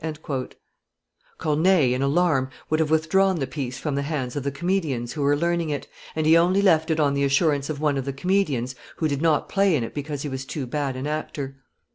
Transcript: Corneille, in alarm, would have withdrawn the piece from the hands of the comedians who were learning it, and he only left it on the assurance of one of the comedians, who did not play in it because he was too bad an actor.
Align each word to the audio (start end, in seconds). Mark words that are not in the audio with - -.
Corneille, 1.37 1.93
in 1.93 2.01
alarm, 2.01 2.49
would 2.71 2.79
have 2.79 2.89
withdrawn 2.89 3.35
the 3.35 3.45
piece 3.45 3.77
from 3.77 3.93
the 3.93 4.01
hands 4.01 4.35
of 4.35 4.41
the 4.41 4.49
comedians 4.49 5.13
who 5.13 5.21
were 5.21 5.37
learning 5.37 5.69
it, 5.69 5.87
and 6.15 6.25
he 6.25 6.35
only 6.35 6.59
left 6.63 6.89
it 6.89 6.99
on 6.99 7.13
the 7.13 7.23
assurance 7.23 7.69
of 7.69 7.79
one 7.79 7.99
of 7.99 8.05
the 8.05 8.11
comedians, 8.13 8.73
who 8.95 9.07
did 9.07 9.21
not 9.21 9.47
play 9.47 9.75
in 9.75 9.83
it 9.83 9.93
because 9.93 10.23
he 10.23 10.27
was 10.29 10.43
too 10.43 10.65
bad 10.65 10.95
an 10.95 11.05
actor. 11.05 11.57